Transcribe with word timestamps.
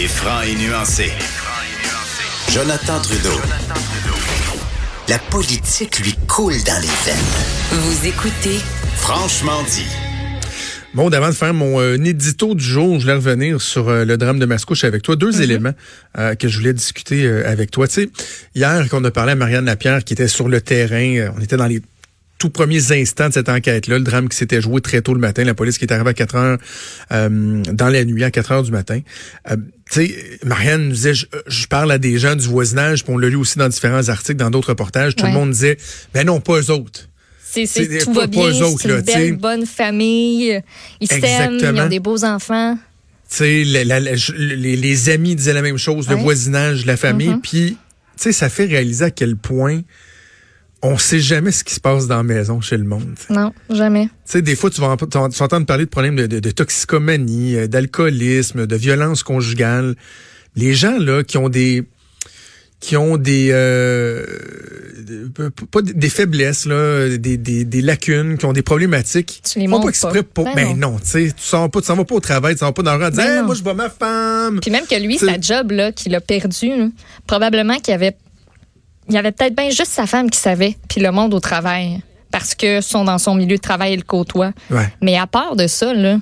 Il 0.00 0.04
est 0.04 0.08
franc 0.08 0.40
et 0.40 0.54
nuancé. 0.54 1.12
Jonathan 2.50 3.02
Trudeau. 3.02 3.38
La 5.10 5.18
politique 5.18 5.98
lui 5.98 6.14
coule 6.26 6.54
dans 6.64 6.80
les 6.80 6.88
veines. 7.04 7.16
Vous 7.72 8.06
écoutez 8.06 8.60
Franchement 8.96 9.62
dit. 9.64 9.84
Bon, 10.94 11.12
avant 11.12 11.28
de 11.28 11.34
faire 11.34 11.52
mon 11.52 11.80
euh, 11.80 12.02
édito 12.02 12.54
du 12.54 12.64
jour, 12.64 12.94
je 12.94 13.02
voulais 13.02 13.12
revenir 13.12 13.60
sur 13.60 13.90
euh, 13.90 14.06
le 14.06 14.16
drame 14.16 14.38
de 14.38 14.46
Mascouche 14.46 14.84
avec 14.84 15.02
toi. 15.02 15.16
Deux 15.16 15.42
éléments 15.42 15.74
euh, 16.16 16.34
que 16.34 16.48
je 16.48 16.56
voulais 16.56 16.72
discuter 16.72 17.26
euh, 17.26 17.46
avec 17.46 17.70
toi. 17.70 17.86
Tu 17.86 17.94
sais, 17.94 18.10
hier, 18.54 18.86
quand 18.88 19.02
on 19.02 19.04
a 19.04 19.10
parlé 19.10 19.32
à 19.32 19.34
Marianne 19.34 19.66
Lapierre, 19.66 20.02
qui 20.02 20.14
était 20.14 20.28
sur 20.28 20.48
le 20.48 20.62
terrain, 20.62 21.16
euh, 21.16 21.30
on 21.36 21.42
était 21.42 21.58
dans 21.58 21.66
les 21.66 21.82
tout 22.40 22.48
premiers 22.50 22.90
instants 22.92 23.28
de 23.28 23.34
cette 23.34 23.50
enquête-là, 23.50 23.98
le 23.98 24.04
drame 24.04 24.28
qui 24.30 24.36
s'était 24.36 24.60
joué 24.62 24.80
très 24.80 25.02
tôt 25.02 25.12
le 25.12 25.20
matin, 25.20 25.44
la 25.44 25.52
police 25.54 25.76
qui 25.76 25.84
est 25.84 25.92
arrivée 25.92 26.10
à 26.10 26.14
4 26.14 26.34
heures 26.36 26.58
euh, 27.12 27.62
dans 27.70 27.88
la 27.90 28.04
nuit, 28.04 28.24
à 28.24 28.30
4 28.30 28.50
heures 28.52 28.62
du 28.62 28.70
matin. 28.72 29.00
Euh, 29.50 29.56
tu 29.92 30.06
sais, 30.06 30.16
Marianne 30.44 30.86
nous 30.86 30.92
disait, 30.92 31.12
je, 31.12 31.26
je 31.46 31.66
parle 31.66 31.92
à 31.92 31.98
des 31.98 32.18
gens 32.18 32.34
du 32.36 32.48
voisinage, 32.48 33.04
puis 33.04 33.12
on 33.12 33.18
l'a 33.18 33.28
lu 33.28 33.36
aussi 33.36 33.58
dans 33.58 33.68
différents 33.68 34.08
articles, 34.08 34.38
dans 34.38 34.50
d'autres 34.50 34.70
reportages, 34.70 35.14
tout 35.16 35.24
Ouais. 35.24 35.30
le 35.30 35.34
monde 35.36 35.50
disait, 35.50 35.76
ben 36.14 36.26
non, 36.26 36.40
pas 36.40 36.58
eux 36.60 36.70
autres. 36.70 37.08
C'est, 37.44 37.66
tout 37.98 38.12
pas- 38.14 38.20
va 38.20 38.20
pas 38.22 38.26
bien, 38.28 38.52
c'est 38.78 38.88
là, 38.88 38.98
une 39.00 39.04
sais. 39.04 39.14
belle, 39.14 39.36
bonne 39.36 39.66
famille. 39.66 40.62
Ils 41.00 41.08
s'aiment, 41.08 41.58
ils 41.60 41.80
ont 41.80 41.88
des 41.88 42.00
beaux 42.00 42.24
enfants. 42.24 42.78
Tu 43.28 43.36
sais, 43.36 43.64
les, 43.64 44.76
les 44.76 45.08
amis 45.10 45.36
disaient 45.36 45.52
la 45.52 45.60
même 45.62 45.76
chose, 45.76 46.08
le 46.08 46.16
voisinage, 46.16 46.86
la 46.86 46.96
famille. 46.96 47.28
Mhm. 47.28 47.40
Puis, 47.42 47.76
tu 48.16 48.22
sais, 48.22 48.32
ça 48.32 48.48
fait 48.48 48.64
réaliser 48.64 49.04
à 49.04 49.10
quel 49.10 49.36
point 49.36 49.82
on 50.82 50.96
sait 50.98 51.20
jamais 51.20 51.52
ce 51.52 51.62
qui 51.64 51.74
se 51.74 51.80
passe 51.80 52.06
dans 52.06 52.16
la 52.16 52.22
maison 52.22 52.60
chez 52.60 52.76
le 52.78 52.84
monde. 52.84 53.14
Tu 53.26 53.32
Non, 53.32 53.52
jamais. 53.68 54.08
sais, 54.24 54.40
des 54.42 54.56
fois, 54.56 54.70
tu 54.70 54.80
vas, 54.80 54.88
en- 54.88 54.96
tu 54.96 55.04
vas 55.18 55.28
tu 55.28 55.38
vas 55.38 55.44
entendre 55.44 55.66
parler 55.66 55.84
de 55.84 55.90
problèmes 55.90 56.16
de, 56.16 56.26
de- 56.26 56.40
de 56.40 56.50
toxicomanie, 56.50 57.56
euh, 57.56 57.66
d'alcoolisme, 57.66 58.66
de 58.66 58.76
violence 58.76 59.22
conjugale. 59.22 59.94
Les 60.56 60.72
gens, 60.74 60.98
là, 60.98 61.22
qui 61.22 61.36
ont 61.38 61.48
des 61.48 61.84
qui 62.80 62.96
ont 62.96 63.18
des 63.18 63.50
euh, 63.52 64.24
pas 65.70 65.82
des 65.82 66.08
faiblesses 66.08 66.64
là, 66.66 67.08
des, 67.18 67.36
des, 67.36 67.64
des 67.64 67.82
lacunes, 67.82 68.38
qui 68.38 68.46
ont 68.46 68.52
des 68.54 68.62
problématiques. 68.62 69.42
Tu 69.44 69.58
les 69.58 69.66
montres 69.66 69.84
pas 69.84 69.88
exprès 69.90 70.22
pour. 70.22 70.44
Ben 70.46 70.54
Ben 70.54 70.78
non, 70.78 70.98
tu 70.98 71.06
sais, 71.06 71.24
tu 71.28 71.42
sors 71.42 71.70
pas, 71.70 71.80
tu 71.80 71.86
s'en 71.88 71.96
vas 71.96 72.04
pas 72.04 72.14
au 72.14 72.20
travail, 72.20 72.54
tu 72.54 72.60
s'en 72.60 72.66
vas 72.66 72.72
pas 72.72 72.82
dans 72.82 72.96
le 72.96 73.04
rang, 73.04 73.10
Ben 73.10 73.38
hey, 73.38 73.42
moi 73.44 73.54
je 73.54 73.62
vois 73.62 73.74
ma 73.74 73.90
femme. 73.90 74.60
Puis 74.60 74.70
même 74.70 74.86
que 74.86 74.94
lui, 74.94 75.18
Tu 75.18 75.26
sa 75.26 75.38
job, 75.40 75.72
là, 75.72 75.92
qu'il 75.92 76.14
a 76.14 76.20
perdu, 76.20 76.68
là, 76.68 76.88
probablement 77.26 77.78
qu'il 77.80 77.92
avait, 77.94 78.16
il 79.10 79.14
y 79.14 79.18
avait 79.18 79.32
peut-être 79.32 79.54
bien 79.54 79.70
juste 79.70 79.90
sa 79.92 80.06
femme 80.06 80.30
qui 80.30 80.38
savait, 80.38 80.76
puis 80.88 81.00
le 81.00 81.10
monde 81.10 81.34
au 81.34 81.40
travail. 81.40 82.00
Parce 82.30 82.54
que 82.54 82.80
sont 82.80 83.04
dans 83.04 83.18
son 83.18 83.34
milieu 83.34 83.56
de 83.56 83.60
travail 83.60 83.94
et 83.94 83.96
le 83.96 84.04
côtoie. 84.04 84.52
Ouais. 84.70 84.88
Mais 85.00 85.18
à 85.18 85.26
part 85.26 85.56
de 85.56 85.66
ça, 85.66 85.92
là, 85.92 86.18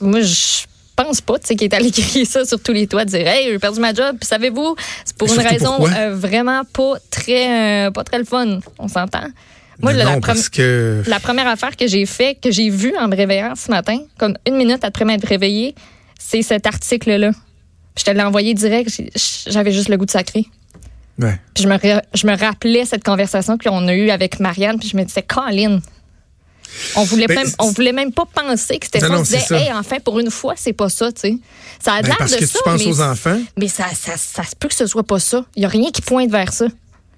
moi, 0.00 0.20
je 0.22 0.64
pense 0.96 1.20
pas, 1.20 1.38
tu 1.38 1.46
sais, 1.46 1.56
qu'il 1.56 1.66
est 1.68 1.74
allé 1.74 1.90
crier 1.92 2.24
ça 2.24 2.44
sur 2.44 2.60
tous 2.60 2.72
les 2.72 2.88
toits, 2.88 3.04
dire 3.04 3.26
Hey, 3.28 3.46
j'ai 3.48 3.58
perdu 3.60 3.80
ma 3.80 3.94
job, 3.94 4.16
puis 4.20 4.26
savez-vous, 4.26 4.74
c'est 5.04 5.16
pour 5.16 5.32
une 5.32 5.40
raison 5.40 5.86
euh, 5.86 6.14
vraiment 6.14 6.62
pas 6.64 6.94
très, 7.10 7.86
euh, 7.86 7.90
pas 7.92 8.02
très 8.02 8.18
le 8.18 8.24
fun. 8.24 8.58
On 8.78 8.88
s'entend? 8.88 9.28
Moi, 9.80 9.92
la, 9.92 10.04
non, 10.04 10.10
prom- 10.18 10.20
parce 10.34 10.48
que 10.48 11.02
la 11.06 11.20
première 11.20 11.46
affaire 11.46 11.76
que 11.76 11.86
j'ai 11.86 12.04
fait, 12.06 12.34
que 12.34 12.50
j'ai 12.50 12.68
vue 12.68 12.94
en 12.98 13.08
me 13.08 13.16
réveillant 13.16 13.54
ce 13.54 13.70
matin, 13.70 13.98
comme 14.18 14.36
une 14.46 14.56
minute 14.56 14.84
après 14.84 15.04
m'être 15.04 15.26
réveillée, 15.26 15.74
c'est 16.18 16.42
cet 16.42 16.66
article-là. 16.66 17.30
Je 17.96 18.04
te 18.04 18.10
l'ai 18.10 18.22
envoyé 18.22 18.52
direct, 18.52 18.90
j'avais 19.46 19.72
juste 19.72 19.88
le 19.88 19.96
goût 19.96 20.06
de 20.06 20.10
sacrer. 20.10 20.44
Ouais. 21.20 21.40
Puis 21.54 21.64
je 21.64 21.68
me, 21.68 21.76
je 22.14 22.26
me 22.26 22.36
rappelais 22.36 22.84
cette 22.84 23.04
conversation 23.04 23.58
qu'on 23.58 23.86
a 23.88 23.94
eue 23.94 24.10
avec 24.10 24.40
Marianne, 24.40 24.78
puis 24.78 24.88
je 24.88 24.96
me 24.96 25.04
disais, 25.04 25.22
Colin, 25.22 25.80
on 26.96 27.02
voulait, 27.04 27.26
Ben, 27.26 27.36
même, 27.38 27.52
on 27.58 27.70
voulait 27.72 27.92
même 27.92 28.12
pas 28.12 28.26
penser 28.32 28.78
que 28.78 28.86
c'était 28.86 29.00
ça. 29.00 29.10
on 29.10 29.18
se 29.24 29.30
disait, 29.30 29.40
ça. 29.40 29.58
hey, 29.60 29.72
enfin, 29.72 29.96
pour 30.04 30.18
une 30.20 30.30
fois, 30.30 30.54
c'est 30.56 30.72
pas 30.72 30.88
ça, 30.88 31.10
tu 31.12 31.20
sais. 31.20 31.36
Ça 31.82 31.94
a 31.94 32.02
Ben, 32.02 32.08
l'air 32.08 32.18
de 32.28 32.34
que 32.36 32.46
ça, 32.46 32.58
tu 32.58 32.64
penses 32.64 32.80
mais, 32.84 32.90
aux 32.92 33.00
enfants. 33.02 33.40
mais 33.56 33.68
ça, 33.68 33.86
ça, 33.94 34.16
ça 34.16 34.44
se 34.44 34.54
peut 34.56 34.68
que 34.68 34.74
ce 34.74 34.86
soit 34.86 35.02
pas 35.02 35.18
ça. 35.18 35.44
Il 35.56 35.62
y 35.62 35.66
a 35.66 35.68
rien 35.68 35.90
qui 35.90 36.02
pointe 36.02 36.30
vers 36.30 36.52
ça. 36.52 36.66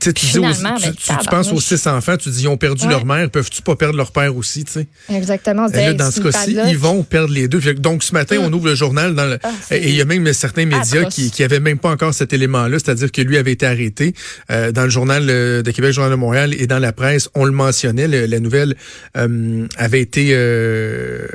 Tu 0.02 0.40
ben, 0.40 0.52
tu- 0.80 0.90
tu 1.20 1.28
penses 1.30 1.52
aux 1.52 1.60
six 1.60 1.86
enfants, 1.86 2.16
tu 2.16 2.28
dis 2.30 2.42
ils 2.42 2.48
ont 2.48 2.56
perdu 2.56 2.84
Ouais. 2.86 2.90
leur 2.90 3.04
mère, 3.06 3.30
peuvent-tu 3.30 3.62
pas 3.62 3.76
perdre 3.76 3.96
leur 3.96 4.10
père 4.10 4.36
aussi, 4.36 4.64
tu 4.64 4.72
sais? 4.72 4.86
Exactement. 5.08 5.68
Et 5.68 5.76
là, 5.76 5.92
dans 5.94 6.10
ce 6.10 6.20
cas-ci, 6.20 6.56
ils 6.68 6.76
vont 6.78 7.02
perdre 7.04 7.32
les 7.32 7.46
deux. 7.48 7.60
Donc, 7.74 8.02
ce 8.02 8.12
matin, 8.12 8.36
on 8.40 8.52
ouvre 8.52 8.66
le 8.66 8.74
journal 8.74 9.14
dans 9.14 9.26
le- 9.26 9.38
Ah, 9.42 9.50
et 9.70 9.88
il 9.90 9.94
y 9.94 10.00
a 10.00 10.04
même 10.04 10.32
certains 10.32 10.64
médias 10.66 11.00
atroce. 11.00 11.14
qui, 11.14 11.30
qui 11.30 11.42
avaient 11.44 11.60
même 11.60 11.78
pas 11.78 11.90
encore 11.90 12.12
cet 12.14 12.32
élément-là, 12.32 12.78
c'est-à-dire 12.78 13.12
que 13.12 13.22
lui 13.22 13.36
avait 13.36 13.52
été 13.52 13.66
arrêté 13.66 14.14
euh, 14.50 14.72
dans 14.72 14.82
le 14.84 14.90
journal 14.90 15.26
euh, 15.28 15.62
de 15.62 15.70
Québec, 15.70 15.92
Journal 15.92 16.10
de 16.10 16.16
Montréal 16.16 16.54
et 16.58 16.66
dans 16.66 16.78
la 16.80 16.92
presse. 16.92 17.28
On 17.34 17.44
le 17.44 17.52
mentionnait, 17.52 18.08
le- 18.08 18.26
la 18.26 18.40
nouvelle 18.40 18.74
euh, 19.16 19.66
avait 19.76 20.00
été, 20.00 20.30
euh, 20.32 21.26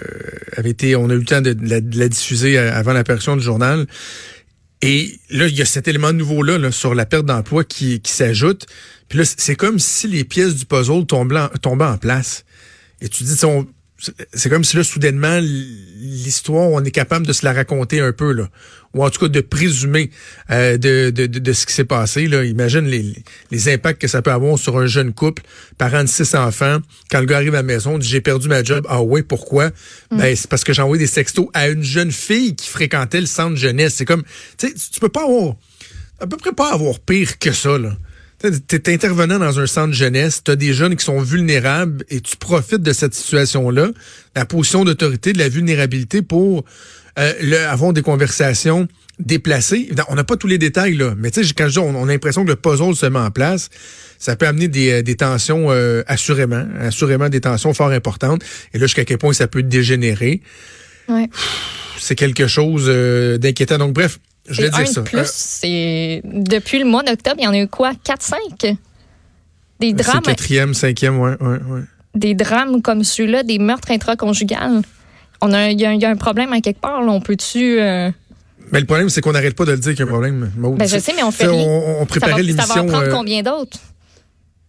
avait 0.58 0.72
été, 0.72 0.96
on 0.96 1.10
a 1.10 1.14
eu 1.14 1.20
le 1.20 1.26
temps 1.26 1.42
de, 1.42 1.54
de 1.54 1.70
la, 1.70 1.82
de 1.82 1.98
la 1.98 2.10
diffuser 2.10 2.58
euh, 2.58 2.74
avant 2.74 2.94
l'apparition 2.94 3.36
du 3.36 3.44
journal. 3.44 3.86
Et 4.82 5.20
là, 5.30 5.48
il 5.48 5.56
y 5.56 5.62
a 5.62 5.66
cet 5.66 5.88
élément 5.88 6.14
nouveau-là 6.14 6.58
là, 6.58 6.72
sur 6.72 6.94
la 6.94 7.06
perte 7.06 7.26
d'emploi 7.26 7.64
qui, 7.64 8.00
s'ajoute. 8.06 8.68
Puis 9.10 9.20
là, 9.20 9.26
c'est 9.26 9.56
comme 9.56 9.80
si 9.80 10.08
les 10.08 10.24
pièces 10.24 10.56
du 10.56 10.66
puzzle 10.66 11.06
tombaient 11.06 11.86
en, 11.86 11.98
place. 11.98 12.46
Et 13.02 13.10
tu 13.10 13.24
dis, 13.24 13.46
on- 13.46 13.68
c'est 14.34 14.50
comme 14.50 14.64
si 14.64 14.76
là, 14.78 14.84
soudainement, 14.84 15.40
l'histoire, 15.42 16.70
on 16.70 16.84
est 16.84 16.92
capable 16.92 17.26
de 17.26 17.34
se 17.34 17.44
la 17.46 17.54
raconter 17.54 18.00
un 18.00 18.12
peu, 18.12 18.32
là. 18.32 18.48
Ou 18.94 19.04
en 19.04 19.10
tout 19.10 19.20
cas 19.20 19.28
de 19.28 19.42
présumer 19.42 20.10
euh, 20.50 20.78
de, 20.78 21.10
de, 21.12 21.26
de, 21.28 21.54
ce 21.54 21.66
qui 21.66 21.74
s'est 21.74 21.84
passé. 21.84 22.28
Là. 22.28 22.44
Imagine 22.46 22.86
les, 22.86 23.14
les 23.52 23.70
impacts 23.74 24.02
que 24.02 24.08
ça 24.08 24.22
peut 24.22 24.32
avoir 24.32 24.58
sur 24.58 24.78
un 24.78 24.86
jeune 24.88 25.14
couple, 25.14 25.44
parent 25.78 26.04
de 26.04 26.08
six 26.10 26.34
enfants. 26.36 26.80
Quand 27.12 27.20
le 27.20 27.26
gars 27.26 27.36
arrive 27.38 27.54
à 27.54 27.58
la 27.58 27.64
maison, 27.64 27.98
dit 27.98 28.08
j'ai 28.08 28.22
perdu 28.22 28.48
ma 28.48 28.64
job. 28.64 28.86
Ah 28.90 29.02
ouais, 29.04 29.24
pourquoi? 29.24 29.72
Ben, 30.10 30.36
c'est 30.36 30.48
parce 30.50 30.64
que 30.64 30.74
j'ai 30.74 30.82
envoyé 30.82 31.00
des 31.04 31.08
sextos 31.08 31.48
à 31.54 31.68
une 31.68 31.84
jeune 31.84 32.12
fille 32.12 32.56
qui 32.56 32.70
fréquentait 32.70 33.20
le 33.22 33.28
centre 33.28 33.56
jeunesse. 33.58 33.96
C'est 33.96 34.06
comme, 34.06 34.24
tu 34.58 34.68
sais, 34.68 34.74
tu- 34.74 34.90
tu 34.94 35.00
peux 35.00 35.10
pas 35.10 35.24
avoir, 35.24 35.56
à 36.20 36.26
peu 36.26 36.38
près 36.38 36.54
pas 36.54 36.74
avoir 36.74 37.00
pire 37.00 37.38
que 37.40 37.52
ça, 37.52 37.78
là. 37.78 37.96
Tu 38.40 38.76
es 38.76 38.94
intervenant 38.94 39.40
dans 39.40 39.60
un 39.60 39.66
centre 39.66 39.96
jeunesse, 39.96 40.44
tu 40.44 40.52
as 40.52 40.56
des 40.56 40.72
jeunes 40.72 40.96
qui 40.96 41.04
sont 41.04 41.20
vulnérables 41.20 42.06
et 42.10 42.22
tu 42.22 42.38
profites 42.38 42.84
de 42.84 42.94
cette 42.94 43.16
situation-là, 43.16 43.90
la 44.36 44.46
position 44.46 44.84
d'autorité, 44.84 45.34
de 45.34 45.40
la 45.40 45.50
vulnérabilité 45.50 46.22
pour 46.22 46.64
euh, 47.18 47.68
avoir 47.68 47.94
des 47.94 48.04
conversations 48.04 48.88
déplacées. 49.18 49.90
On 50.10 50.14
n'a 50.14 50.24
pas 50.24 50.38
tous 50.38 50.46
les 50.46 50.60
détails, 50.60 50.96
là, 50.96 51.16
mais 51.18 51.32
tu 51.32 51.44
sais, 51.44 51.54
quand 51.56 51.68
je 51.68 51.72
dis, 51.72 51.80
on, 51.80 51.96
on 51.96 52.04
a 52.08 52.12
l'impression 52.12 52.44
que 52.44 52.50
le 52.50 52.56
puzzle 52.56 52.96
se 52.96 53.08
met 53.08 53.18
en 53.18 53.32
place, 53.32 53.70
ça 54.20 54.36
peut 54.36 54.46
amener 54.46 54.68
des, 54.68 54.92
euh, 54.92 55.02
des 55.02 55.16
tensions 55.16 55.72
euh, 55.72 56.04
assurément, 56.06 56.64
assurément 56.80 57.30
des 57.30 57.42
tensions 57.42 57.74
fort 57.74 57.90
importantes. 57.90 58.44
Et 58.74 58.78
là, 58.78 58.86
jusqu'à 58.86 59.04
quel 59.04 59.18
point 59.18 59.34
ça 59.34 59.48
peut 59.48 59.64
dégénérer. 59.64 60.42
Ouais. 61.10 61.30
C'est 62.00 62.16
quelque 62.16 62.48
chose 62.48 62.86
euh, 62.88 63.38
d'inquiétant. 63.38 63.78
Donc, 63.78 63.94
bref, 63.94 64.20
je 64.50 64.62
vais 64.62 64.70
dire 64.70 64.88
ça. 64.88 65.02
plus. 65.02 65.18
Euh, 65.18 65.24
c'est 65.26 66.22
depuis 66.24 66.80
le 66.80 66.86
mois 66.86 67.04
d'octobre, 67.04 67.38
il 67.40 67.44
y 67.46 67.48
en 67.48 67.54
a 67.54 67.60
eu 67.60 67.68
quoi? 67.68 67.92
4-5? 68.06 68.76
Des 69.80 69.90
c'est 69.90 69.94
drames, 69.94 70.22
quatrième, 70.24 70.74
cinquième, 70.74 71.20
ouais, 71.20 71.36
ouais, 71.40 71.58
ouais. 71.70 71.82
des 72.16 72.34
drames 72.34 72.82
comme 72.82 73.04
ceux-là, 73.04 73.44
des 73.44 73.60
meurtres 73.60 73.92
intraconjugales. 73.92 74.82
On 75.42 75.54
a, 75.54 75.70
il 75.70 75.80
y, 75.80 75.86
a, 75.86 75.94
il 75.94 76.02
y 76.02 76.06
a 76.06 76.10
un 76.10 76.16
problème 76.16 76.52
à 76.54 76.62
quelque 76.62 76.82
part. 76.82 77.02
Là. 77.04 77.12
On 77.12 77.22
peut-tu. 77.22 77.80
euh, 77.80 78.10
Mais 78.72 78.80
le 78.80 78.88
problème, 78.88 79.10
c'est 79.10 79.22
qu'on 79.22 79.34
n'arrête 79.34 79.56
pas 79.56 79.66
de 79.66 79.72
le 79.74 79.78
dire 79.78 79.92
qu'il 79.92 80.00
y 80.00 80.02
a 80.02 80.06
un 80.06 80.10
problème. 80.12 80.52
Maud. 80.58 80.78
Ben, 80.78 80.88
je 80.88 80.98
sais, 80.98 81.14
mais 81.16 81.22
on 81.22 81.30
fait. 81.32 81.48
On, 81.48 82.02
on 82.02 82.06
préparait 82.08 82.32
va, 82.32 82.38
ça 82.38 82.44
va 82.44 82.44
l'émission. 82.44 82.82
en 82.82 82.86
prendre 82.88 83.04
euh, 83.08 83.12
combien 83.12 83.44
d'autres? 83.44 83.78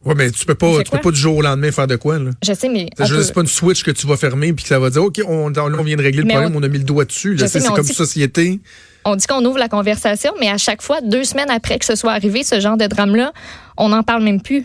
Ouais, 0.09 0.15
mais 0.17 0.31
tu 0.31 0.45
peux 0.45 0.55
pas, 0.55 0.83
tu 0.83 0.91
peux 0.91 0.99
pas 0.99 1.11
du 1.11 1.21
jour 1.21 1.37
au 1.37 1.43
lendemain 1.43 1.71
faire 1.71 1.87
de 1.87 1.97
quoi, 1.97 2.19
là? 2.19 2.31
Je 2.45 2.53
sais, 2.53 2.69
mais. 2.69 2.89
Je 2.99 3.21
C'est 3.23 3.33
pas 3.33 3.41
une 3.43 3.47
switch 3.47 3.83
que 3.85 3.91
tu 3.91 4.07
vas 4.07 4.17
fermer 4.17 4.53
puis 4.53 4.63
que 4.65 4.69
ça 4.69 4.79
va 4.79 4.91
dire, 4.91 5.03
OK, 5.05 5.21
on, 5.27 5.53
on 5.57 5.83
vient 5.83 5.97
de 5.97 6.03
régler 6.03 6.23
le 6.23 6.29
problème, 6.29 6.55
on- 6.57 6.61
on, 6.61 6.63
a 6.63 6.69
mis 6.69 6.79
le 6.79 6.85
doigt 6.85 7.05
dessus. 7.05 7.37
C'est 7.47 7.65
comme 7.67 7.85
dit- 7.85 7.93
société. 7.95 8.61
On 9.05 9.17
dit 9.17 9.27
qu'on 9.27 9.45
ouvre 9.45 9.59
la 9.59 9.69
conversation, 9.69 10.33
mais 10.41 10.49
à 10.51 10.59
chaque 10.59 10.83
fois, 10.83 11.01
deux 11.01 11.25
semaines 11.25 11.51
après 11.51 11.79
que 11.79 11.85
ce 11.85 11.95
soit 11.95 12.13
arrivé, 12.13 12.43
ce 12.43 12.61
genre 12.61 12.77
de 12.77 12.87
drame-là, 12.87 13.33
on 13.77 13.89
n'en 13.91 14.03
parle 14.03 14.23
même 14.25 14.43
plus. 14.43 14.65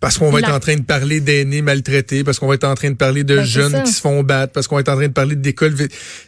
Parce 0.00 0.16
qu'on 0.16 0.30
va 0.30 0.40
La- 0.40 0.46
être 0.48 0.54
en 0.54 0.60
train 0.60 0.76
de 0.76 0.82
parler 0.82 1.20
d'aînés 1.20 1.60
maltraités, 1.60 2.22
parce 2.22 2.38
qu'on 2.38 2.46
va 2.46 2.54
être 2.54 2.62
en 2.64 2.74
train 2.76 2.90
de 2.90 2.94
parler 2.96 3.24
de 3.24 3.34
Ben, 3.36 3.44
c'est 3.44 3.50
jeunes 3.50 3.82
qui 3.82 3.92
se 3.92 4.00
font 4.00 4.22
battre, 4.22 4.52
parce 4.52 4.68
qu'on 4.68 4.76
va 4.76 4.82
être 4.82 4.90
en 4.90 4.94
train 4.96 5.08
de 5.08 5.12
parler 5.12 5.34
d'écoles. 5.34 5.74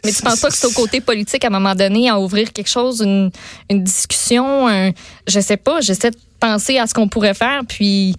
Mais 0.03 0.11
tu 0.11 0.21
penses 0.21 0.41
pas 0.41 0.49
que 0.49 0.55
c'est 0.57 0.67
au 0.67 0.71
côté 0.71 0.99
politique 0.99 1.45
à 1.45 1.47
un 1.47 1.51
moment 1.51 1.73
donné 1.73 2.09
à 2.09 2.19
ouvrir 2.19 2.51
quelque 2.51 2.69
chose, 2.69 2.99
une, 2.99 3.31
une 3.69 3.83
discussion, 3.83 4.67
un- 4.67 4.91
je 5.25 5.39
sais 5.39 5.55
pas, 5.55 5.79
j'essaie 5.79 6.11
de 6.11 6.17
penser 6.39 6.79
à 6.79 6.87
ce 6.87 6.93
qu'on 6.93 7.07
pourrait 7.07 7.33
faire, 7.33 7.61
puis 7.65 8.13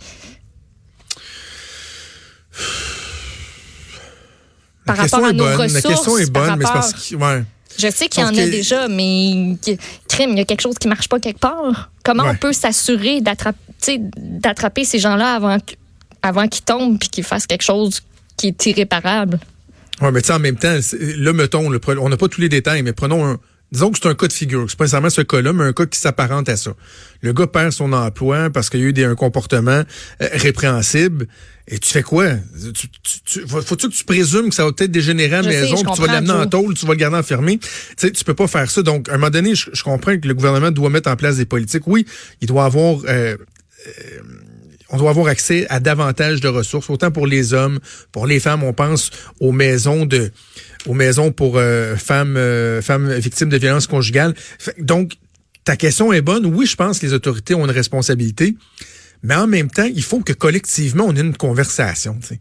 La 4.86 4.94
par 4.94 4.96
rapport 4.96 5.20
question 5.20 5.24
à 5.26 5.30
est 5.30 5.32
nos 5.34 5.44
bonne. 5.44 5.72
La 5.72 5.82
question 5.82 6.18
est 6.18 6.32
par 6.32 6.42
bonne, 6.46 6.58
mais 6.58 6.64
c'est 6.64 6.70
rapport- 6.72 6.90
parce 6.92 7.08
que. 7.10 7.14
Ouais. 7.16 7.44
Je 7.78 7.88
sais 7.90 8.08
qu'il 8.08 8.22
y 8.22 8.24
en 8.24 8.28
a 8.28 8.46
déjà, 8.46 8.88
mais 8.88 9.56
crime, 10.08 10.30
il 10.30 10.38
y 10.38 10.40
a 10.40 10.44
quelque 10.44 10.60
chose 10.60 10.76
qui 10.78 10.88
marche 10.88 11.08
pas 11.08 11.18
quelque 11.18 11.38
part. 11.40 11.90
Comment 12.04 12.24
Ouais. 12.24 12.30
on 12.30 12.36
peut 12.36 12.52
s'assurer 12.52 13.20
d'attraper, 13.20 14.84
ces 14.84 14.98
gens-là 14.98 15.34
avant, 16.22 16.48
qu'ils 16.48 16.62
tombent 16.62 16.98
puis 16.98 17.08
qu'ils 17.08 17.24
fassent 17.24 17.46
quelque 17.46 17.62
chose 17.62 18.00
qui 18.36 18.48
est 18.48 18.66
irréparable? 18.66 19.38
Ouais, 20.00 20.10
mais 20.10 20.20
tu 20.20 20.28
sais, 20.28 20.32
en 20.32 20.38
même 20.38 20.56
temps, 20.56 20.78
là, 21.00 21.32
mettons, 21.32 21.66
on 21.66 22.08
n'a 22.08 22.16
pas 22.16 22.28
tous 22.28 22.40
les 22.40 22.48
détails, 22.48 22.82
mais 22.82 22.92
prenons 22.92 23.24
un, 23.26 23.40
Disons 23.72 23.90
que 23.90 23.98
c'est 24.00 24.08
un 24.08 24.14
cas 24.14 24.28
de 24.28 24.32
figure. 24.32 24.66
C'est 24.68 24.76
pas 24.76 24.84
nécessairement 24.84 25.10
ce 25.10 25.22
cas-là, 25.22 25.54
mais 25.54 25.64
un 25.64 25.72
cas 25.72 25.86
qui 25.86 25.98
s'apparente 25.98 26.48
à 26.50 26.56
ça. 26.58 26.74
Le 27.22 27.32
gars 27.32 27.46
perd 27.46 27.72
son 27.72 27.92
emploi 27.94 28.50
parce 28.50 28.68
qu'il 28.68 28.80
y 28.80 28.84
a 28.84 28.86
eu 28.86 28.92
des, 28.92 29.04
un 29.04 29.14
comportement 29.14 29.70
euh, 29.70 30.28
répréhensible. 30.34 31.26
Et 31.68 31.78
tu 31.78 31.88
fais 31.88 32.02
quoi? 32.02 32.32
Tu, 32.74 32.88
tu, 33.24 33.46
faut-tu 33.46 33.88
que 33.88 33.94
tu 33.94 34.04
présumes 34.04 34.50
que 34.50 34.54
ça 34.54 34.64
va 34.64 34.72
peut-être 34.72 34.90
dégénérer 34.90 35.36
à 35.36 35.42
la 35.42 35.48
maison, 35.48 35.82
que 35.82 35.94
tu 35.94 36.00
vas 36.02 36.08
l'amener 36.08 36.32
en 36.32 36.46
tôle, 36.46 36.74
tu 36.74 36.84
vas 36.84 36.92
le 36.92 36.98
garder 36.98 37.16
enfermé? 37.16 37.58
Tu 37.58 37.68
sais, 37.96 38.10
tu 38.10 38.24
peux 38.24 38.34
pas 38.34 38.48
faire 38.48 38.70
ça. 38.70 38.82
Donc, 38.82 39.08
à 39.08 39.12
un 39.14 39.16
moment 39.16 39.30
donné, 39.30 39.54
je, 39.54 39.82
comprends 39.82 40.18
que 40.18 40.28
le 40.28 40.34
gouvernement 40.34 40.70
doit 40.70 40.90
mettre 40.90 41.08
en 41.08 41.16
place 41.16 41.36
des 41.36 41.46
politiques. 41.46 41.86
Oui, 41.86 42.04
il 42.40 42.48
doit 42.48 42.64
avoir... 42.64 42.98
Euh, 43.08 43.36
on 44.92 44.98
doit 44.98 45.10
avoir 45.10 45.26
accès 45.26 45.66
à 45.70 45.80
davantage 45.80 46.40
de 46.40 46.48
ressources, 46.48 46.90
autant 46.90 47.10
pour 47.10 47.26
les 47.26 47.54
hommes, 47.54 47.80
pour 48.12 48.26
les 48.26 48.38
femmes. 48.38 48.62
On 48.62 48.74
pense 48.74 49.10
aux 49.40 49.50
maisons 49.50 50.04
de, 50.04 50.30
aux 50.86 50.94
maisons 50.94 51.32
pour 51.32 51.54
euh, 51.56 51.96
femmes, 51.96 52.36
euh, 52.36 52.82
femmes 52.82 53.12
victimes 53.14 53.48
de 53.48 53.56
violences 53.56 53.86
conjugales. 53.86 54.34
Donc, 54.78 55.14
ta 55.64 55.76
question 55.76 56.12
est 56.12 56.20
bonne. 56.20 56.44
Oui, 56.44 56.66
je 56.66 56.76
pense 56.76 56.98
que 56.98 57.06
les 57.06 57.14
autorités 57.14 57.54
ont 57.54 57.64
une 57.64 57.70
responsabilité, 57.70 58.54
mais 59.22 59.34
en 59.34 59.46
même 59.46 59.70
temps, 59.70 59.88
il 59.92 60.02
faut 60.02 60.20
que 60.20 60.34
collectivement 60.34 61.04
on 61.06 61.16
ait 61.16 61.20
une 61.20 61.36
conversation. 61.36 62.18
Tu 62.20 62.28
sais. 62.28 62.40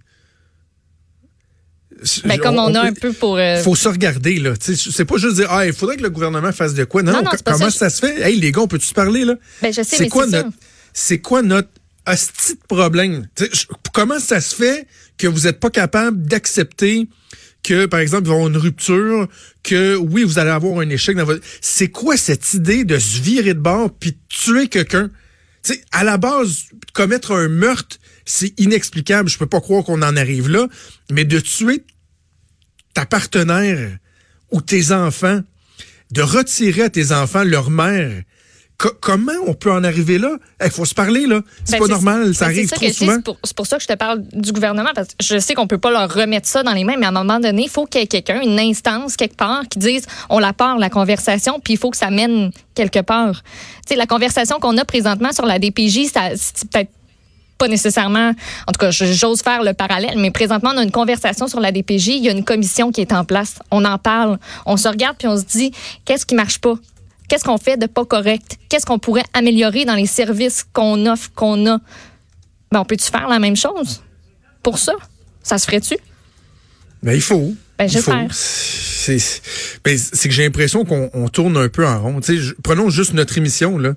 Ben, 2.25 2.39
comme 2.39 2.57
on, 2.57 2.73
a 2.73 2.81
un 2.81 2.93
peu 2.93 3.13
pour. 3.13 3.37
Euh... 3.37 3.61
Faut 3.61 3.75
se 3.75 3.87
regarder 3.87 4.39
là. 4.39 4.53
C'est 4.59 5.05
pas 5.05 5.17
juste 5.17 5.35
dire 5.35 5.47
ah 5.51 5.67
il 5.67 5.73
faudrait 5.73 5.97
que 5.97 6.01
le 6.01 6.09
gouvernement 6.09 6.51
fasse 6.51 6.73
de 6.73 6.83
quoi. 6.83 7.03
Non, 7.03 7.11
non, 7.11 7.23
comment 7.45 7.69
ça, 7.69 7.91
se 7.91 7.99
fait? 7.99 8.21
Hey 8.21 8.39
les 8.39 8.51
gars, 8.51 8.61
on 8.61 8.67
peut 8.67 8.79
tu 8.79 8.91
parler 8.93 9.23
là? 9.23 9.35
Ben 9.61 9.71
je 9.71 9.83
sais. 9.83 9.97
C'est 9.97 10.09
quoi 10.09 10.25
notre 10.25 10.49
c'est 10.93 11.19
quoi 11.19 11.43
notre 11.43 11.69
hostie 12.07 12.55
de 12.55 12.67
problème. 12.67 13.27
comment 13.93 14.19
ça 14.19 14.41
se 14.41 14.55
fait 14.55 14.87
que 15.17 15.27
vous 15.27 15.41
n'êtes 15.41 15.59
pas 15.59 15.69
capable 15.69 16.25
d'accepter 16.25 17.07
que, 17.63 17.85
par 17.85 17.99
exemple, 17.99 18.23
il 18.23 18.29
va 18.29 18.33
y 18.33 18.37
avoir 18.37 18.49
une 18.49 18.57
rupture, 18.57 19.27
que 19.63 19.95
oui, 19.95 20.23
vous 20.23 20.39
allez 20.39 20.49
avoir 20.49 20.79
un 20.79 20.89
échec 20.89 21.15
dans 21.15 21.25
votre... 21.25 21.45
C'est 21.61 21.89
quoi 21.89 22.17
cette 22.17 22.53
idée 22.55 22.85
de 22.85 22.97
se 22.97 23.21
virer 23.21 23.53
de 23.53 23.59
bord 23.59 23.91
puis 23.97 24.11
de 24.13 24.17
tuer 24.29 24.67
quelqu'un? 24.67 25.11
à 25.91 26.03
la 26.03 26.17
base, 26.17 26.65
commettre 26.93 27.31
un 27.33 27.47
meurtre, 27.47 27.97
c'est 28.25 28.59
inexplicable. 28.59 29.29
Je 29.29 29.37
peux 29.37 29.45
pas 29.45 29.61
croire 29.61 29.83
qu'on 29.83 30.01
en 30.01 30.17
arrive 30.17 30.49
là. 30.49 30.67
Mais 31.11 31.25
de 31.25 31.39
tuer 31.39 31.83
ta 32.93 33.05
partenaire 33.05 33.97
ou 34.49 34.61
tes 34.61 34.91
enfants, 34.91 35.41
de 36.11 36.21
retirer 36.21 36.83
à 36.83 36.89
tes 36.89 37.11
enfants 37.11 37.43
leur 37.43 37.69
mère, 37.69 38.23
comment 38.99 39.31
on 39.45 39.53
peut 39.53 39.71
en 39.71 39.83
arriver 39.83 40.17
là? 40.17 40.37
Il 40.63 40.71
faut 40.71 40.85
se 40.85 40.93
parler, 40.93 41.27
là. 41.27 41.41
C'est 41.63 41.73
ben, 41.73 41.87
pas 41.87 41.87
normal, 41.87 42.35
ça 42.35 42.45
ben, 42.45 42.51
arrive 42.51 42.69
trop 42.69 42.89
souvent. 42.89 43.17
C'est 43.43 43.55
pour, 43.55 43.67
ça 43.67 43.77
que 43.77 43.83
je 43.83 43.87
te 43.87 43.93
parle 43.93 44.23
du 44.33 44.51
gouvernement, 44.51 44.91
parce 44.95 45.09
que 45.09 45.13
je 45.21 45.39
sais 45.39 45.53
qu'on 45.53 45.67
peut 45.67 45.77
pas 45.77 45.91
leur 45.91 46.13
remettre 46.13 46.47
ça 46.47 46.63
dans 46.63 46.73
les 46.73 46.83
mains, 46.83 46.95
mais 46.97 47.05
à 47.05 47.09
un 47.09 47.13
moment 47.13 47.39
donné, 47.39 47.63
il 47.63 47.69
faut 47.69 47.85
qu'il 47.85 48.01
y 48.01 48.03
ait 48.03 48.07
quelqu'un, 48.07 48.41
une 48.41 48.59
instance 48.59 49.15
quelque 49.15 49.35
part, 49.35 49.63
qui 49.69 49.79
dise 49.79 50.05
on 50.29 50.39
la 50.39 50.53
part, 50.53 50.77
la 50.77 50.89
conversation, 50.89 51.59
puis 51.59 51.73
il 51.73 51.77
faut 51.77 51.91
que 51.91 51.97
ça 51.97 52.09
mène 52.09 52.51
quelque 52.75 53.01
part. 53.01 53.43
Tu 53.43 53.89
sais, 53.89 53.95
la 53.95 54.07
conversation 54.07 54.59
qu'on 54.59 54.77
a 54.77 54.85
présentement 54.85 55.31
sur 55.31 55.45
la 55.45 55.59
DPJ, 55.59 56.07
c'est 56.35 56.69
peut-être 56.69 56.91
pas 57.61 57.67
nécessairement, 57.67 58.29
en 58.67 58.71
tout 58.71 58.79
cas, 58.79 58.89
j'ose 58.89 59.41
faire 59.41 59.61
le 59.61 59.73
parallèle, 59.73 60.17
mais 60.17 60.31
présentement, 60.31 60.71
on 60.73 60.77
a 60.79 60.83
une 60.83 60.91
conversation 60.91 61.47
sur 61.47 61.59
la 61.59 61.71
DPJ, 61.71 62.07
il 62.07 62.23
y 62.23 62.29
a 62.29 62.31
une 62.31 62.43
commission 62.43 62.91
qui 62.91 63.01
est 63.01 63.13
en 63.13 63.23
place, 63.23 63.59
on 63.69 63.85
en 63.85 63.99
parle, 63.99 64.39
on 64.65 64.77
se 64.77 64.87
regarde 64.87 65.15
puis 65.17 65.27
on 65.27 65.37
se 65.37 65.43
dit, 65.43 65.71
qu'est-ce 66.03 66.25
qui 66.25 66.33
marche 66.33 66.59
pas? 66.59 66.73
Qu'est-ce 67.31 67.45
qu'on 67.45 67.57
fait 67.57 67.77
de 67.77 67.85
pas 67.85 68.03
correct? 68.03 68.57
Qu'est-ce 68.67 68.85
qu'on 68.85 68.99
pourrait 68.99 69.23
améliorer 69.33 69.85
dans 69.85 69.95
les 69.95 70.05
services 70.05 70.65
qu'on 70.73 71.05
offre, 71.05 71.31
qu'on 71.33 71.65
a? 71.65 71.77
Ben, 72.73 72.81
on 72.81 72.83
peut-tu 72.83 73.09
faire 73.09 73.29
la 73.29 73.39
même 73.39 73.55
chose 73.55 74.03
pour 74.61 74.77
ça? 74.77 74.91
Ça 75.41 75.57
se 75.57 75.65
ferait-tu? 75.65 75.95
Ben, 77.01 77.13
il 77.13 77.21
faut. 77.21 77.53
Ben, 77.79 77.87
je 77.87 77.99
ben, 78.05 78.27
C'est 79.97 80.27
que 80.27 80.35
j'ai 80.35 80.43
l'impression 80.43 80.83
qu'on 80.83 81.29
tourne 81.29 81.55
un 81.55 81.69
peu 81.69 81.87
en 81.87 82.01
rond. 82.01 82.19
prenons 82.65 82.89
juste 82.89 83.13
notre 83.13 83.37
émission. 83.37 83.77
Là. 83.77 83.93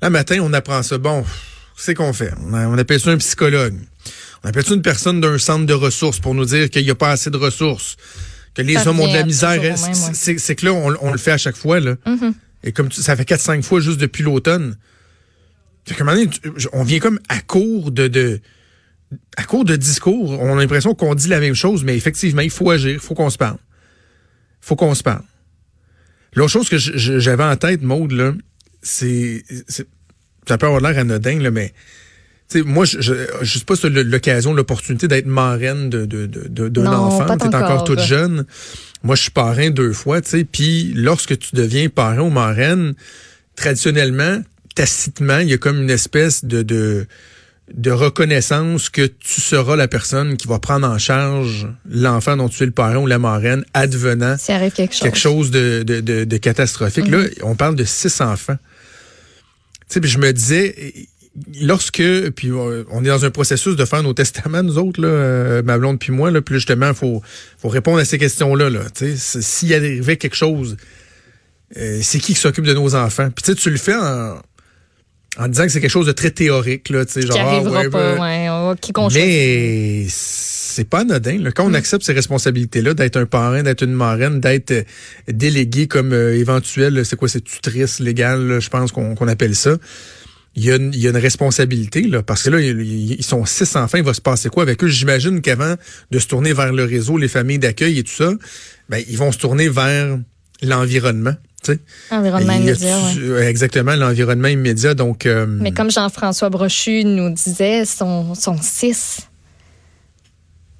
Là, 0.00 0.08
matin, 0.08 0.38
on 0.40 0.52
apprend 0.52 0.84
ça. 0.84 0.98
Bon, 0.98 1.24
c'est 1.76 1.94
qu'on 1.94 2.12
fait? 2.12 2.32
On, 2.48 2.78
appelle 2.78 3.00
ça 3.00 3.10
un 3.10 3.16
psychologue. 3.16 3.74
On 4.44 4.50
appelle 4.50 4.64
ça 4.64 4.74
une 4.74 4.82
personne 4.82 5.20
d'un 5.20 5.38
centre 5.38 5.66
de 5.66 5.74
ressources 5.74 6.20
pour 6.20 6.32
nous 6.32 6.44
dire 6.44 6.70
qu'il 6.70 6.84
n'y 6.84 6.90
a 6.90 6.94
pas 6.94 7.10
assez 7.10 7.30
de 7.30 7.38
ressources, 7.38 7.96
que 8.54 8.62
les 8.62 8.86
hommes 8.86 9.00
ont 9.00 9.08
de 9.08 9.14
la 9.14 9.24
misère. 9.24 9.60
C'est 9.76 10.54
que 10.54 10.64
là, 10.64 10.72
on, 10.74 11.10
le 11.10 11.18
fait 11.18 11.32
à 11.32 11.38
chaque 11.38 11.56
fois. 11.56 11.80
Là. 11.80 11.96
Mm-hmm. 12.06 12.34
Et 12.64 12.72
comme 12.72 12.90
ça 12.90 13.16
fait 13.16 13.28
4-5 13.28 13.62
fois 13.62 13.80
juste 13.80 13.98
depuis 13.98 14.22
l'automne. 14.22 14.76
On 16.72 16.82
vient 16.82 16.98
comme 16.98 17.18
à 17.28 17.40
court 17.40 17.90
de, 17.90 18.08
de 18.08 18.40
à 19.36 19.44
court 19.44 19.64
de 19.64 19.76
discours. 19.76 20.38
On 20.40 20.56
a 20.56 20.60
l'impression 20.60 20.94
qu'on 20.94 21.14
dit 21.14 21.28
la 21.28 21.40
même 21.40 21.54
chose, 21.54 21.84
mais 21.84 21.96
effectivement, 21.96 22.42
il 22.42 22.50
faut 22.50 22.70
agir, 22.70 22.92
il 22.92 22.98
faut 22.98 23.14
qu'on 23.14 23.30
se 23.30 23.38
parle. 23.38 23.58
Il 24.62 24.66
faut 24.66 24.76
qu'on 24.76 24.94
se 24.94 25.02
parle. 25.02 25.22
L'autre 26.34 26.52
chose 26.52 26.68
que 26.68 26.76
j'avais 26.76 27.44
en 27.44 27.56
tête, 27.56 27.82
Maude, 27.82 28.12
là, 28.12 28.34
c'est, 28.82 29.44
ça 30.46 30.58
peut 30.58 30.66
avoir 30.66 30.80
l'air 30.80 30.98
anodin, 30.98 31.40
là, 31.40 31.50
mais 31.50 31.72
sais, 32.48 32.62
moi, 32.62 32.84
je 32.84 33.12
ne 33.12 33.44
sais 33.44 33.64
pas 33.64 33.76
si 33.76 33.88
l'occasion, 33.88 34.54
l'opportunité 34.54 35.08
d'être 35.08 35.26
marraine 35.26 35.90
de, 35.90 36.06
de, 36.06 36.26
de, 36.26 36.68
d'un 36.68 36.92
enfant. 36.92 37.36
Tu 37.36 37.46
es 37.46 37.54
encore 37.54 37.84
toute 37.84 38.00
jeune. 38.00 38.46
Moi, 39.02 39.14
je 39.14 39.22
suis 39.22 39.30
parrain 39.30 39.70
deux 39.70 39.92
fois, 39.92 40.20
tu 40.20 40.30
sais. 40.30 40.44
Puis 40.44 40.92
lorsque 40.94 41.38
tu 41.38 41.54
deviens 41.54 41.88
parrain 41.88 42.22
ou 42.22 42.30
marraine, 42.30 42.94
traditionnellement, 43.54 44.42
tacitement, 44.74 45.38
il 45.38 45.50
y 45.50 45.52
a 45.52 45.58
comme 45.58 45.82
une 45.82 45.90
espèce 45.90 46.44
de, 46.44 46.62
de, 46.62 47.06
de 47.72 47.90
reconnaissance 47.90 48.90
que 48.90 49.06
tu 49.06 49.40
seras 49.40 49.76
la 49.76 49.88
personne 49.88 50.36
qui 50.36 50.48
va 50.48 50.58
prendre 50.58 50.88
en 50.88 50.98
charge 50.98 51.68
l'enfant 51.88 52.36
dont 52.36 52.48
tu 52.48 52.62
es 52.62 52.66
le 52.66 52.72
parrain 52.72 52.96
ou 52.96 53.06
la 53.06 53.18
marraine, 53.18 53.64
advenant 53.74 54.36
quelque 54.70 54.92
chose, 54.94 55.00
quelque 55.00 55.18
chose 55.18 55.50
de, 55.50 55.82
de, 55.82 56.24
de, 56.24 56.36
catastrophique. 56.38 57.08
Là, 57.08 57.24
mm-hmm. 57.24 57.42
on 57.42 57.54
parle 57.54 57.76
de 57.76 57.84
six 57.84 58.20
enfants. 58.20 58.56
Tu 59.88 60.00
sais, 60.00 60.06
je 60.06 60.18
me 60.18 60.32
disais, 60.32 61.08
lorsque, 61.60 62.02
puis 62.36 62.50
euh, 62.50 62.84
on 62.90 63.04
est 63.04 63.08
dans 63.08 63.24
un 63.24 63.30
processus 63.30 63.76
de 63.76 63.84
faire 63.84 64.02
nos 64.02 64.14
testaments, 64.14 64.62
nous 64.62 64.78
autres, 64.78 65.00
là, 65.00 65.08
euh, 65.08 65.62
ma 65.62 65.78
blonde 65.78 65.98
puis 65.98 66.12
moi, 66.12 66.30
là, 66.30 66.40
puis 66.40 66.54
justement, 66.54 66.88
il 66.88 66.94
faut, 66.94 67.22
faut 67.58 67.68
répondre 67.68 67.98
à 67.98 68.04
ces 68.04 68.18
questions-là. 68.18 68.70
Là, 68.70 68.80
S'il 68.94 69.74
arrivait 69.74 70.16
quelque 70.16 70.36
chose, 70.36 70.76
euh, 71.76 72.00
c'est 72.02 72.18
qui 72.18 72.34
qui 72.34 72.40
s'occupe 72.40 72.64
de 72.64 72.74
nos 72.74 72.94
enfants? 72.94 73.28
Puis 73.30 73.54
tu 73.54 73.70
le 73.70 73.76
fais 73.76 73.94
en, 73.94 74.38
en 75.38 75.48
disant 75.48 75.64
que 75.64 75.70
c'est 75.70 75.80
quelque 75.80 75.90
chose 75.90 76.06
de 76.06 76.12
très 76.12 76.30
théorique. 76.30 76.88
Là, 76.90 77.04
genre, 77.04 77.34
qui 77.34 77.38
arrivera 77.38 77.82
ah, 77.84 77.90
pas, 77.90 78.70
ouais, 78.70 78.76
qui 78.80 78.92
Mais 79.14 80.06
c'est 80.08 80.88
pas 80.88 81.00
anodin. 81.00 81.38
Là. 81.38 81.50
Quand 81.50 81.64
on 81.64 81.70
mm. 81.70 81.74
accepte 81.76 82.04
ces 82.04 82.12
responsabilités-là, 82.12 82.94
d'être 82.94 83.16
un 83.16 83.26
parrain, 83.26 83.62
d'être 83.62 83.82
une 83.82 83.92
marraine, 83.92 84.40
d'être 84.40 84.86
délégué 85.28 85.86
comme 85.88 86.12
éventuel, 86.12 87.04
c'est 87.04 87.16
quoi, 87.16 87.28
c'est 87.28 87.42
tutrice 87.42 88.00
légale, 88.00 88.60
je 88.60 88.68
pense 88.68 88.92
qu'on 88.92 89.28
appelle 89.28 89.54
ça 89.54 89.76
il 90.54 90.64
y, 90.64 90.72
a 90.72 90.76
une, 90.76 90.92
il 90.92 91.00
y 91.00 91.06
a 91.06 91.10
une 91.10 91.16
responsabilité, 91.16 92.02
là, 92.02 92.22
parce 92.22 92.42
que 92.42 92.50
là, 92.50 92.60
ils 92.60 93.22
sont 93.22 93.44
six 93.44 93.76
enfants, 93.76 93.98
il 93.98 94.04
va 94.04 94.14
se 94.14 94.20
passer 94.20 94.48
quoi 94.48 94.64
avec 94.64 94.82
eux? 94.82 94.88
J'imagine 94.88 95.40
qu'avant 95.40 95.74
de 96.10 96.18
se 96.18 96.26
tourner 96.26 96.52
vers 96.52 96.72
le 96.72 96.84
réseau, 96.84 97.16
les 97.16 97.28
familles 97.28 97.60
d'accueil 97.60 97.98
et 97.98 98.02
tout 98.02 98.12
ça, 98.12 98.32
ben, 98.88 99.02
ils 99.08 99.16
vont 99.16 99.30
se 99.30 99.38
tourner 99.38 99.68
vers 99.68 100.18
l'environnement. 100.62 101.34
Environnement 102.10 102.54
immédiat. 102.54 102.98
Exactement, 103.46 103.94
l'environnement 103.94 104.48
immédiat. 104.48 104.94
Donc, 104.94 105.26
euh, 105.26 105.46
Mais 105.46 105.72
comme 105.72 105.90
Jean-François 105.90 106.48
Brochu 106.48 107.04
nous 107.04 107.30
disait, 107.30 107.84
sont, 107.84 108.34
sont 108.34 108.56
six. 108.60 109.20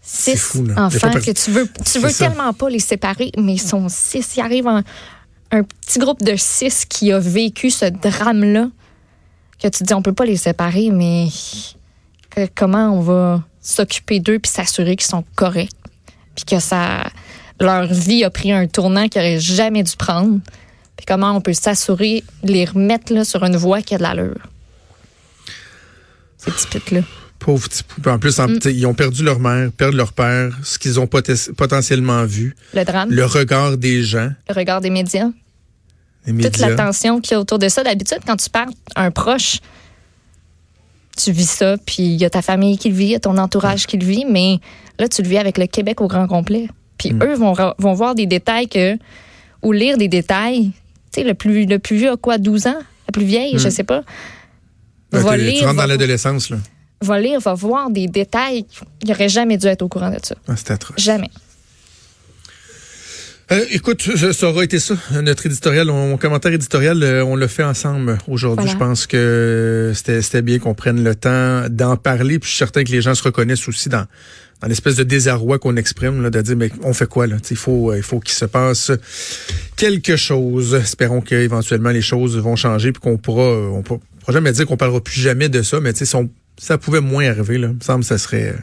Six 0.01 0.63
enfants 0.77 1.13
que 1.13 1.33
tu 1.33 1.51
veux, 1.51 1.69
tu 1.85 1.99
veux 1.99 2.13
tellement 2.13 2.55
pas 2.55 2.71
les 2.71 2.79
séparer, 2.79 3.31
mais 3.37 3.55
ils 3.55 3.61
sont 3.61 3.89
six. 3.91 4.37
Il 4.37 4.41
arrive 4.41 4.67
un, 4.67 4.83
un 5.51 5.63
petit 5.63 5.99
groupe 5.99 6.23
de 6.23 6.35
six 6.37 6.87
qui 6.87 7.13
a 7.13 7.19
vécu 7.19 7.71
ce 7.71 7.85
drame-là 7.85 8.71
que 9.61 9.69
tu 9.69 9.85
dis 9.85 9.95
on 9.95 10.03
peut 10.03 10.12
pas 10.12 10.25
les 10.25 10.37
séparer, 10.37 10.91
mais 10.91 11.29
comment 12.55 12.97
on 12.97 13.00
va 13.00 13.43
s'occuper 13.61 14.21
d'eux 14.21 14.38
puis 14.38 14.50
s'assurer 14.50 14.97
qu'ils 14.97 15.09
sont 15.09 15.25
corrects, 15.35 15.73
puis 16.35 16.45
que 16.45 16.61
ça 16.61 17.05
leur 17.61 17.87
vie 17.87 18.25
a 18.25 18.31
pris 18.31 18.53
un 18.53 18.67
tournant 18.67 19.09
qu'ils 19.09 19.21
n'auraient 19.21 19.41
jamais 19.41 19.83
dû 19.83 19.97
prendre, 19.97 20.41
puis 20.97 21.07
comment 21.07 21.33
on 21.33 21.41
peut 21.41 21.53
s'assurer 21.53 22.23
de 22.43 22.53
les 22.53 22.65
remettre 22.65 23.12
là, 23.12 23.25
sur 23.25 23.45
une 23.45 23.57
voie 23.57 23.83
qui 23.83 23.95
a 23.95 23.99
de 23.99 24.03
l'allure? 24.03 24.47
Ces 26.37 26.53
petits 26.53 26.95
là 26.95 27.00
Pauvres 27.38 27.69
petits 27.69 27.85
En 28.07 28.19
plus, 28.19 28.38
mm. 28.38 28.59
ils 28.67 28.87
ont 28.87 28.95
perdu 28.95 29.23
leur 29.23 29.38
mère, 29.38 29.71
perdu 29.73 29.97
leur 29.97 30.12
père, 30.12 30.53
ce 30.65 30.79
qu'ils 30.79 30.99
ont 30.99 31.07
potentiellement 31.07 32.25
vu. 32.25 32.57
Le 32.75 32.85
drame. 32.85 33.11
Le 33.11 33.25
regard 33.25 33.77
des 33.77 34.03
gens. 34.03 34.33
Le 34.49 34.55
regard 34.55 34.81
des 34.81 34.91
médias 34.91 35.29
toute 36.37 36.59
l'attention 36.59 37.21
qu'il 37.21 37.33
y 37.33 37.35
a 37.35 37.41
autour 37.41 37.59
de 37.59 37.69
ça. 37.69 37.83
D'habitude, 37.83 38.19
quand 38.27 38.37
tu 38.37 38.51
perds 38.51 38.69
un 38.97 39.11
proche, 39.11 39.61
tu 41.17 41.33
vis 41.33 41.51
ça, 41.51 41.77
puis 41.85 42.03
il 42.03 42.17
y 42.17 42.25
a 42.25 42.31
ta 42.31 42.43
famille 42.43 42.79
qui 42.79 42.91
le 42.91 42.95
vit, 42.95 43.05
il 43.05 43.11
y 43.11 43.15
a 43.15 43.21
ton 43.21 43.37
entourage 43.39 43.87
qui 43.87 43.99
le 43.99 44.07
vit, 44.07 44.25
mais 44.25 44.59
là, 44.99 45.09
tu 45.09 45.23
le 45.23 45.29
vis 45.29 45.39
avec 45.39 45.59
le 45.59 45.67
Québec 45.67 46.01
au 46.01 46.07
grand 46.07 46.27
complet. 46.27 46.69
Puis 46.97 47.13
mm. 47.13 47.23
eux 47.23 47.35
vont, 47.35 47.55
vont 47.79 47.95
voir 47.95 48.15
des 48.15 48.27
détails 48.27 48.69
que, 48.69 48.97
ou 49.63 49.73
lire 49.73 49.99
des 49.99 50.09
détails. 50.09 50.71
Tu 51.13 51.23
sais, 51.23 51.25
le 51.25 51.35
plus, 51.35 51.67
le 51.67 51.79
plus 51.79 51.97
vieux 51.97 52.13
a 52.13 52.17
quoi, 52.17 52.39
12 52.39 52.67
ans? 52.67 52.79
La 53.07 53.13
plus 53.13 53.25
vieille, 53.25 53.53
je 53.55 53.59
je 53.59 53.69
mm. 53.69 53.71
sais 53.71 53.85
pas. 53.85 54.03
Ben, 55.11 55.21
va 55.21 55.37
lire, 55.37 55.61
tu 55.61 55.65
rentres 55.65 55.79
dans 55.79 55.87
l'adolescence, 55.87 56.51
là. 56.51 56.59
Va 57.01 57.21
lire, 57.21 57.41
va 57.41 57.55
voir 57.55 57.91
des 57.91 58.09
détails. 58.09 58.67
Il 59.03 59.09
n'aurait 59.09 59.29
jamais 59.29 59.57
dû 59.57 59.67
être 59.67 59.83
au 59.83 59.89
courant 59.89 60.11
de 60.11 60.19
ça. 60.23 60.35
Ah, 60.49 60.55
c'est 60.57 60.73
atroce. 60.73 61.01
Jamais. 61.01 61.31
Euh, 63.50 63.64
écoute, 63.71 64.02
ça 64.33 64.49
aura 64.50 64.62
été 64.62 64.78
ça, 64.78 64.95
notre 65.23 65.47
éditorial, 65.47 65.87
mon 65.87 66.19
commentaire 66.19 66.52
éditorial, 66.52 67.02
euh, 67.02 67.25
on 67.25 67.35
l'a 67.35 67.49
fait 67.49 67.62
ensemble 67.62 68.19
aujourd'hui. 68.28 68.69
Je 68.69 68.76
pense 68.76 69.07
que 69.07 69.93
c'était 69.95 70.43
bien 70.43 70.59
qu'on 70.59 70.75
prenne 70.75 71.02
le 71.02 71.14
temps 71.14 71.67
d'en 71.71 71.97
parler. 71.97 72.38
Puis 72.38 72.49
je 72.49 72.57
suis 72.57 72.59
certain 72.59 72.85
que 72.85 72.90
les 72.90 73.00
gens 73.00 73.14
se 73.14 73.23
reconnaissent 73.23 73.67
aussi 73.67 73.88
dans, 73.88 74.05
dans 74.61 74.69
l'espèce 74.69 74.97
de 74.97 75.02
désarroi 75.02 75.59
qu'on 75.59 75.76
exprime, 75.76 76.23
là, 76.23 76.28
de 76.28 76.43
dire 76.43 76.57
mais 76.57 76.71
on 76.83 76.93
fait 76.93 77.09
quoi 77.09 77.26
là? 77.26 77.37
Il 77.50 77.57
faut, 77.57 77.95
il 77.95 78.02
faut 78.02 78.21
qu'il 78.21 78.35
se 78.35 78.45
passe 78.45 78.93
quelque 79.76 80.17
chose. 80.17 80.75
Espérons 80.75 81.23
qu'éventuellement 81.23 81.90
les 81.90 82.02
choses 82.02 82.37
vont 82.37 82.57
changer 82.57 82.93
puis 82.93 83.00
qu'on 83.00 83.17
pourra, 83.17 83.50
on 83.73 83.81
pourra, 83.81 84.00
jamais 84.28 84.52
dire 84.52 84.67
qu'on 84.67 84.76
parlera 84.76 85.00
plus 85.00 85.23
jamais 85.23 85.49
de 85.49 85.62
ça, 85.62 85.81
mais 85.81 85.95
tu 85.95 86.05
sais, 86.05 86.19
si 86.59 86.67
ça 86.67 86.76
pouvait 86.76 87.00
moins 87.00 87.26
arriver, 87.26 87.57
là, 87.57 87.69
il 87.69 87.76
me 87.76 87.81
semble 87.81 88.00
que 88.00 88.09
ça 88.09 88.19
serait, 88.19 88.55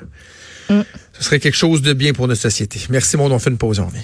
mm. 0.70 0.82
ce 1.13 1.24
serait 1.24 1.39
quelque 1.39 1.58
chose 1.58 1.82
de 1.82 1.94
bien 1.94 2.13
pour 2.13 2.27
notre 2.27 2.42
société. 2.42 2.80
Merci, 2.92 3.18
mon 3.18 3.32
on 3.32 3.39
fait 3.39 3.50
une 3.50 3.58
pause, 3.58 3.80
on 3.80 3.88
revient. 3.88 4.04